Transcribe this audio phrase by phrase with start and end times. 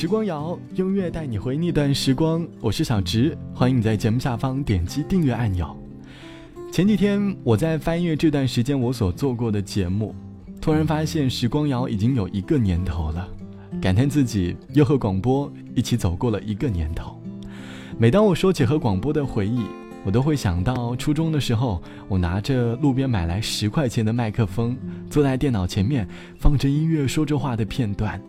[0.00, 2.46] 时光谣，音乐带你回那段时光。
[2.60, 5.76] 我是小直，欢迎你在节目下方点击订阅按钮。
[6.70, 10.14] 前几天我在翻阅这段时间我所做过的节目，
[10.60, 13.28] 突然发现时光谣已经有一个年头了，
[13.82, 17.20] 感叹自己又和广播一起走过了一个年头。
[17.98, 19.62] 每当我说起和广播的回忆，
[20.04, 24.78] 我都会想到初中的时候，我拿着路边买来十块钱的麦克风，
[25.10, 26.06] 坐在电脑前面
[26.38, 28.22] 放着音乐说着话的片段。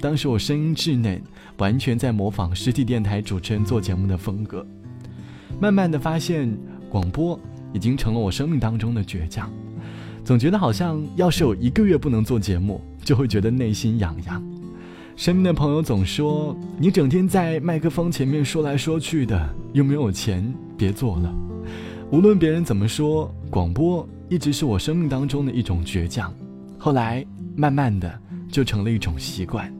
[0.00, 1.20] 当时我声音稚嫩，
[1.58, 4.64] 完全在模仿实体电台主持人做节目的风格。
[5.58, 6.54] 慢慢的发现，
[6.90, 7.38] 广播
[7.72, 9.50] 已经成了我生命当中的倔强。
[10.22, 14.42] 总觉得好像要是有一个月不能做节目，就会觉得内心痒痒。
[15.14, 21.34] 身边的朋友总说：“你整天在麦克风前面说来说去的，又没有钱，别做了。”
[22.12, 26.32] 无论别人怎么说，广播一直是我生命当中的一种倔强。
[26.76, 27.24] 后来，
[27.56, 29.72] 慢慢的就成了一种习惯。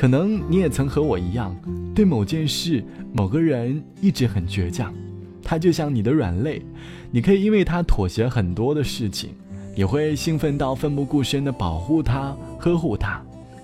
[0.00, 1.54] 可能你也曾和我一样，
[1.94, 2.82] 对某件事、
[3.12, 4.94] 某个人一直很倔强。
[5.42, 6.62] 他就像你的软肋，
[7.10, 9.34] 你可以因为他妥协很多的事情，
[9.76, 13.20] 也会兴奋到奋不顾身的保护他、呵护他。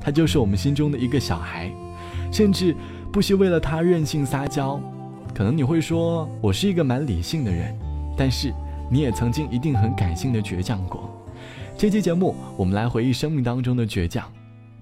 [0.00, 1.68] 他就是我们心中的一个小孩，
[2.30, 2.76] 甚至
[3.10, 4.80] 不惜为了他任性撒娇。
[5.34, 7.76] 可能你会说我是一个蛮理性的人，
[8.16, 8.54] 但是
[8.88, 11.10] 你也曾经一定很感性的倔强过。
[11.76, 14.30] 这期节目，我们来回忆生命当中的倔强。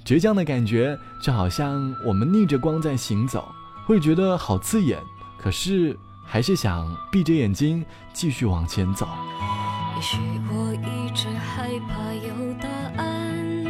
[0.04, 3.46] 倔强的感觉，就好像我们逆着光在行走，
[3.86, 4.98] 会觉得好刺眼，
[5.38, 9.06] 可是还是想闭着眼睛继续往前走。
[9.96, 10.16] 也许
[10.50, 12.68] 我一直害怕有答
[13.02, 13.64] 案，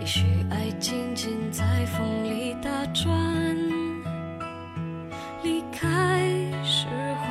[0.00, 3.12] 也许爱静静在风里打转，
[5.42, 6.20] 离开
[6.64, 7.26] 释怀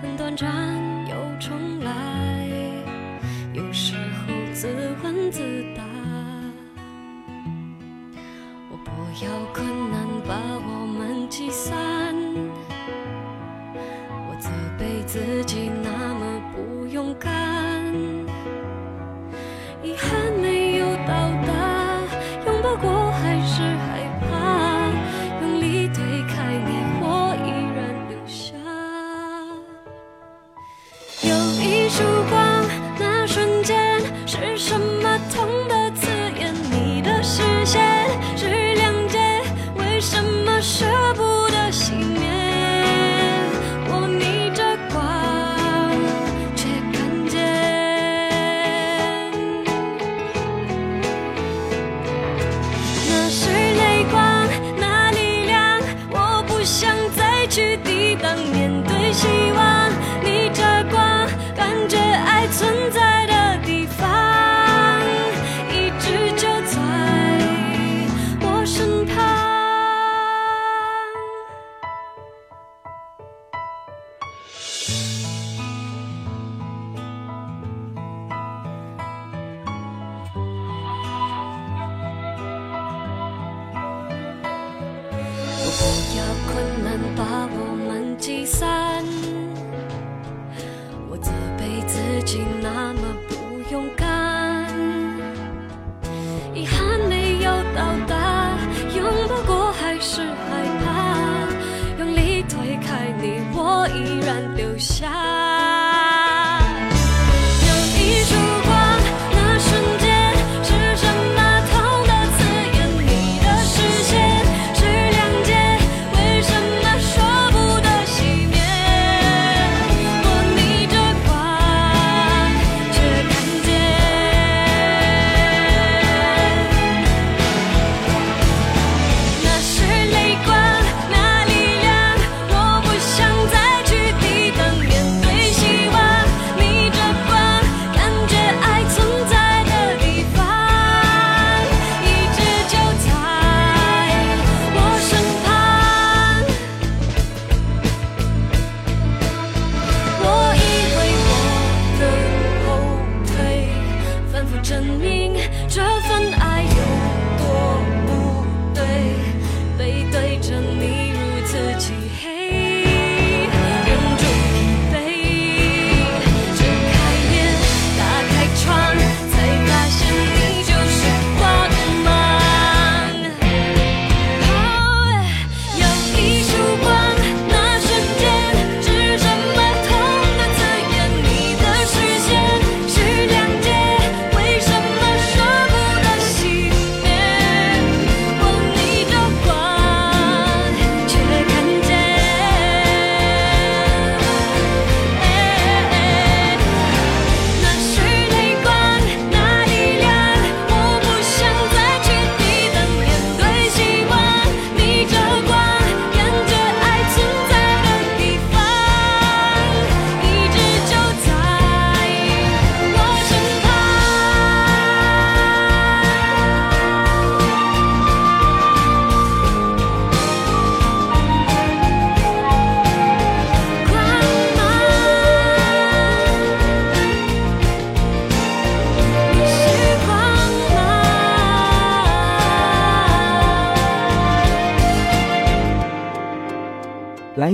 [0.00, 0.73] 很短暂。
[15.14, 17.30] 自己那么不勇敢，
[19.80, 20.10] 遗憾
[20.42, 21.52] 没有到达，
[22.44, 24.90] 拥抱过还是害怕，
[25.40, 28.56] 用力推开你，我依然留下。
[31.22, 31.32] 有
[31.62, 32.64] 一束光，
[32.98, 36.10] 那瞬间是什么痛的刺
[36.40, 36.52] 眼？
[36.72, 37.80] 你的视线
[38.36, 39.20] 是谅解，
[39.76, 40.84] 为什么舍。
[41.14, 41.23] 不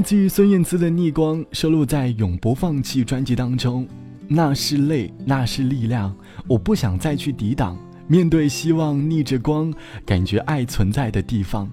[0.00, 3.86] 来自于孙燕姿的《逆光》，收录在《永不放弃》专辑当中。
[4.26, 6.16] 那是泪，那是力量，
[6.48, 7.76] 我不想再去抵挡。
[8.06, 9.70] 面对希望，逆着光，
[10.06, 11.70] 感觉爱存在的地方。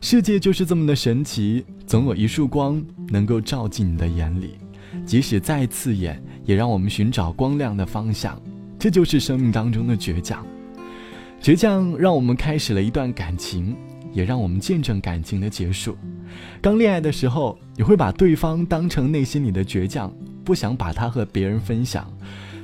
[0.00, 4.54] 世界就是这么的神奇，总有一束光能够照进你的眼里，
[5.06, 8.36] 即使再刺眼，也让我们寻找光亮的方向。
[8.80, 10.44] 这就是生命当中的倔强。
[11.40, 13.76] 倔强让我们开始了一段感情，
[14.12, 15.96] 也让我们见证感情的结束。
[16.60, 20.12] 刚恋爱的时候，你会把对方当成内心里的倔强，
[20.44, 22.06] 不想把他和别人分享。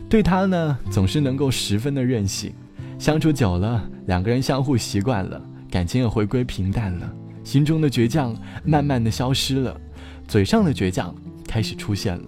[0.09, 2.53] 对他呢，总是能够十分的任性。
[2.99, 5.41] 相处久了，两个人相互习惯了，
[5.71, 7.13] 感情也回归平淡了，
[7.45, 8.35] 心中的倔强
[8.65, 9.79] 慢慢的消失了，
[10.27, 11.15] 嘴上的倔强
[11.47, 12.25] 开始出现了。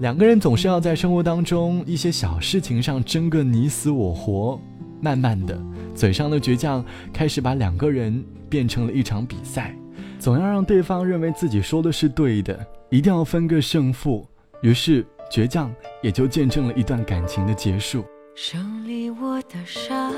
[0.00, 4.60] 两个人总是要在生活当中一些小事情上争个你死我活。
[5.00, 5.60] 慢慢的，
[5.94, 6.82] 嘴上的倔强
[7.12, 9.76] 开始把两个人变成了一场比赛，
[10.24, 14.26] 总要让对方认为自己说的是对的，一定要分个胜负。
[14.62, 18.02] 于是，倔强也就见证了一段感情的结束。
[18.34, 18.56] 手
[18.86, 20.10] 里握的沙，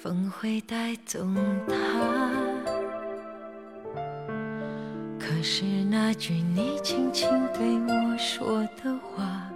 [0.00, 1.26] 风会带走
[1.66, 2.30] 它。
[5.18, 7.60] 可是那句你轻轻对
[7.92, 9.50] 我说的话。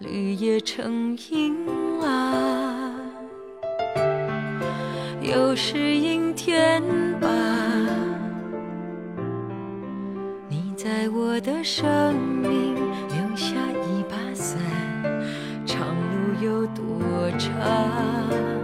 [0.00, 1.66] 绿叶成荫
[5.30, 6.82] 又是阴天
[7.20, 7.28] 吧？
[10.48, 14.58] 你在我的生命留下一把伞，
[15.66, 18.57] 长路有多长？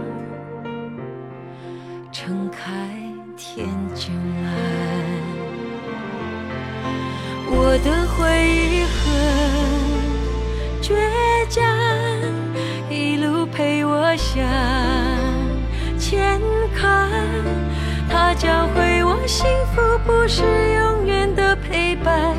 [18.27, 20.41] 他教会我，幸福不是
[20.73, 22.35] 永远的陪伴，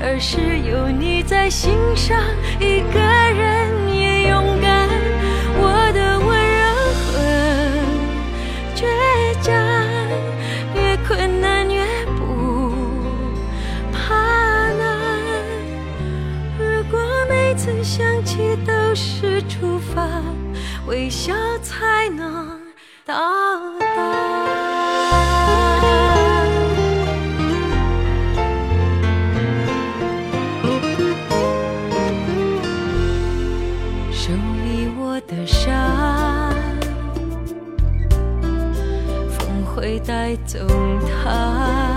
[0.00, 2.16] 而是有你在心上，
[2.60, 4.88] 一个人也勇敢。
[5.58, 6.28] 我的温
[6.62, 6.62] 柔
[7.10, 7.18] 很
[8.76, 8.86] 倔
[9.42, 9.52] 强，
[10.76, 11.84] 越困难越
[12.16, 12.70] 不
[13.92, 14.14] 怕
[14.78, 15.10] 难。
[16.56, 17.82] 如果每次。
[17.82, 20.06] 想起都是出发，
[20.86, 21.32] 微笑
[21.62, 22.60] 才能
[23.04, 23.14] 到
[40.26, 40.58] 带走
[41.06, 41.94] 它。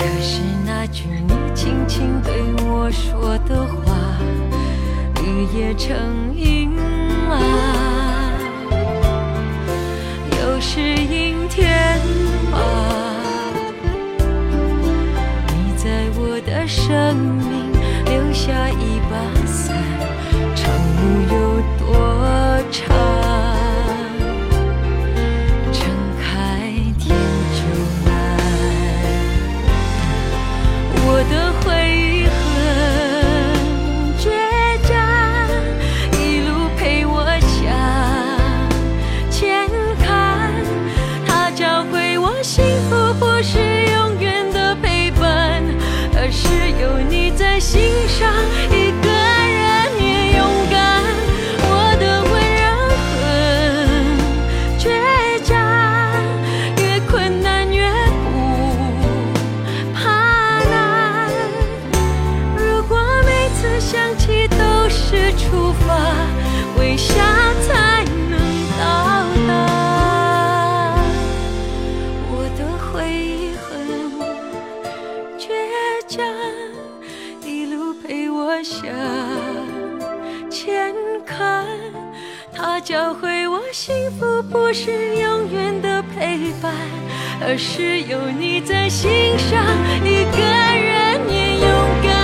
[0.00, 3.94] 可是那句你轻轻对我说的话，
[5.22, 6.76] 绿叶成荫
[7.30, 8.32] 啊，
[10.42, 12.00] 又是阴天
[12.50, 12.58] 吧？
[15.46, 17.70] 你在我的生命
[18.06, 18.69] 留下
[65.12, 65.98] 是出发，
[66.78, 67.14] 微笑
[67.66, 68.38] 才能
[68.78, 68.84] 到
[69.48, 69.50] 达。
[72.30, 73.68] 我的回忆很
[75.36, 75.42] 倔
[76.06, 76.24] 强，
[77.44, 78.86] 一路陪我向
[80.48, 80.94] 前
[81.26, 81.66] 看。
[82.54, 86.72] 他教会我幸福不是永远的陪伴，
[87.40, 89.60] 而是有你在心上，
[90.04, 91.68] 一个人也勇
[92.04, 92.19] 敢。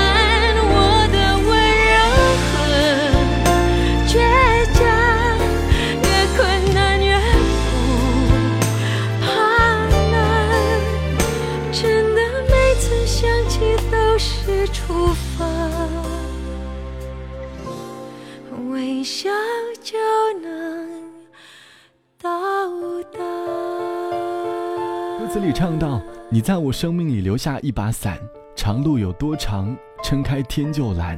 [25.46, 28.18] 里唱到：“你在我生命里留下一把伞，
[28.56, 31.16] 长路有多长，撑开天就蓝。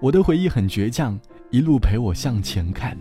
[0.00, 1.18] 我的回忆很倔强，
[1.50, 2.96] 一路陪我向前看。”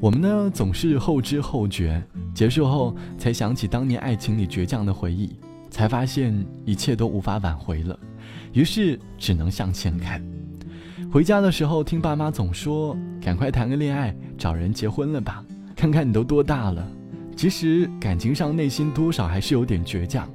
[0.00, 2.02] 我们呢总是后知后觉，
[2.34, 5.36] 结束后才想起当年爱情里倔强的回忆，
[5.70, 7.96] 才发现一切都无法挽回了，
[8.52, 10.20] 于是只能向前看。
[11.12, 15.44] 回家的时候听爸妈总说：“赶快谈个恋爱，找人结婚了吧，
[15.76, 16.84] 看看你都多大了。”
[17.42, 20.30] 其实感情上内心多少还是有点倔强，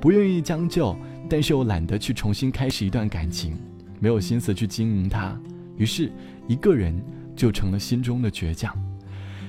[0.00, 0.96] 不愿意将就，
[1.28, 3.58] 但是又懒得去重新开始一段感情，
[3.98, 5.36] 没有心思去经营它，
[5.76, 6.12] 于是
[6.46, 6.94] 一个人
[7.34, 8.72] 就成了心中的倔强。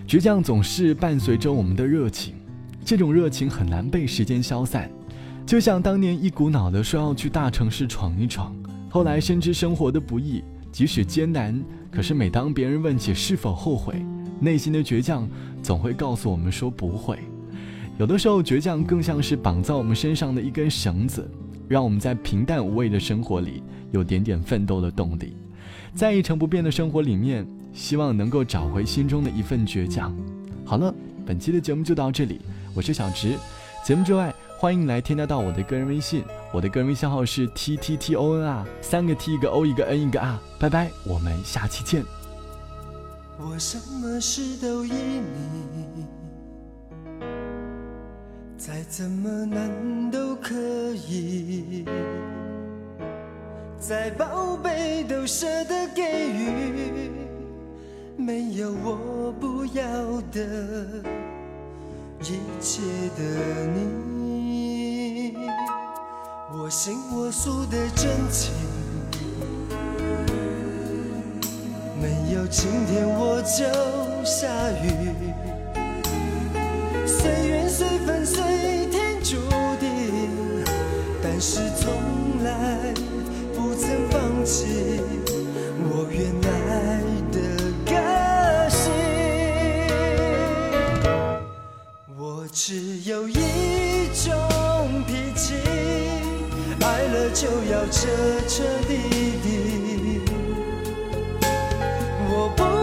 [0.07, 2.33] 倔强总是伴随着我们的热情，
[2.83, 4.89] 这种热情很难被时间消散。
[5.45, 8.55] 就像当年一股脑的说要去大城市闯一闯，
[8.89, 14.03] 后来深知生活的不易，即使艰难，可是每当别人问起是否后悔，
[14.39, 15.27] 内心的倔强
[15.61, 17.17] 总会告诉我们说不会。
[17.99, 21.29] 有的时候，倔强更像是绑在我们身上的一根绳子，
[21.67, 23.61] 让我们在平淡无味的生活里
[23.91, 25.35] 有点点奋斗的动力。
[25.93, 30.11] 在一成不变的生活里面，希望能够找回心中的一份倔强。
[30.65, 32.41] 好了，本期的节目就到这里，
[32.73, 33.37] 我是小直。
[33.85, 40.39] 节目之外，欢迎来添加到我的个人微信，我的个人微信号是 t t t o n 啊，三个 t 一个 o 一个 n 一个 r。
[40.59, 42.22] 拜拜，我们下期见。
[43.39, 46.05] 我什么事都依你，
[48.57, 50.53] 再怎么难都可
[51.07, 51.85] 以。
[53.79, 57.11] 再宝贝都舍得给予，
[58.15, 59.83] 没有我不要
[60.31, 60.41] 的
[62.21, 62.81] 一切
[63.17, 63.21] 的
[63.73, 65.35] 你。
[66.55, 68.53] 我行我素的真情，
[72.03, 73.63] 没有晴天我就
[74.25, 74.45] 下
[74.83, 74.85] 雨。
[77.07, 78.43] 随缘随分随
[78.91, 79.37] 天注
[79.79, 79.87] 定，
[81.23, 82.93] 但是从来。
[83.55, 84.65] 不曾放弃
[85.79, 87.37] 我原来的
[87.85, 87.89] 个
[88.69, 88.91] 性，
[92.17, 93.33] 我只有一
[94.13, 95.53] 种脾气，
[96.81, 98.09] 爱了就要彻
[98.47, 99.32] 彻底底。
[102.43, 102.82] 我不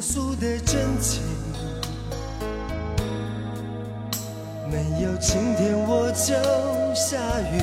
[0.00, 1.22] 行我素的真情，
[4.70, 6.32] 没有晴天我就
[6.94, 7.18] 下
[7.52, 7.60] 雨，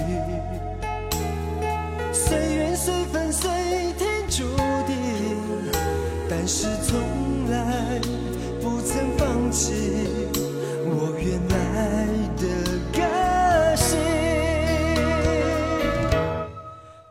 [2.14, 3.50] 随缘随分随
[3.98, 4.44] 天注
[4.86, 4.96] 定，
[6.30, 8.00] 但是从来
[8.62, 9.74] 不曾放弃
[10.86, 12.06] 我原来
[12.38, 12.46] 的
[12.94, 13.98] 个性，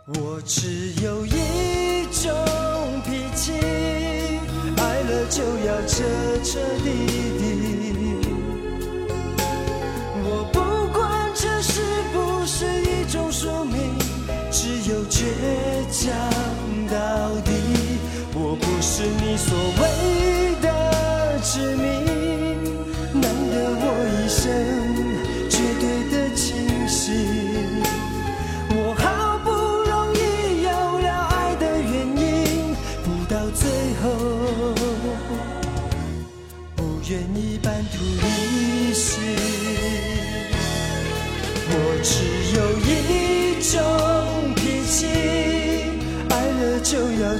[0.06, 0.85] 我只
[5.36, 6.02] 就要彻
[6.42, 7.35] 彻底底。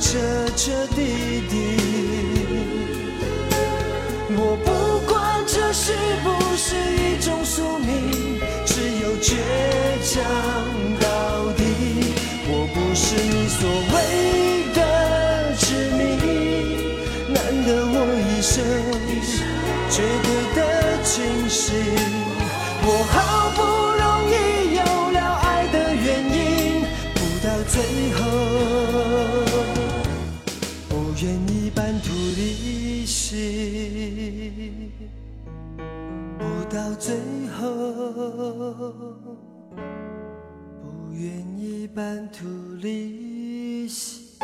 [0.07, 0.13] 彻
[0.55, 1.53] 彻底底。
[4.39, 4.69] 我不
[5.05, 8.71] 管这是不是一种宿命，只
[9.03, 9.35] 有倔
[10.05, 10.23] 强
[11.01, 11.61] 到底。
[12.49, 13.61] 我不是你所
[13.93, 13.95] 谓
[14.77, 14.79] 的
[15.59, 15.67] 执
[15.99, 16.01] 迷，
[17.27, 17.37] 难
[17.67, 18.55] 得我一生。
[19.91, 20.59] 绝对的
[21.03, 21.15] 清
[21.49, 21.65] 醒。
[22.83, 23.17] 我好
[23.57, 23.61] 不
[23.99, 24.35] 容易
[24.77, 27.75] 有了爱的原因，不到最
[28.13, 28.23] 后，
[31.27, 34.93] 不愿意半途离席，
[36.39, 37.17] 不到最
[37.49, 37.67] 后，
[40.81, 41.29] 不愿
[41.59, 42.47] 意半途
[42.81, 44.37] 离席。